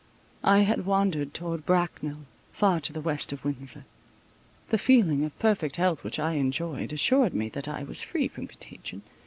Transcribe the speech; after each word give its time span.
I 0.43 0.61
had 0.61 0.87
wandered 0.87 1.31
towards 1.31 1.63
Bracknel, 1.63 2.25
far 2.51 2.79
to 2.79 2.91
the 2.91 3.01
west 3.01 3.31
of 3.31 3.45
Windsor. 3.45 3.85
The 4.69 4.79
feeling 4.79 5.23
of 5.23 5.37
perfect 5.37 5.75
health 5.75 6.03
which 6.03 6.17
I 6.17 6.31
enjoyed, 6.37 6.91
assured 6.91 7.35
me 7.35 7.49
that 7.49 7.67
I 7.67 7.83
was 7.83 8.01
free 8.01 8.27
from 8.27 8.47
contagion. 8.47 9.03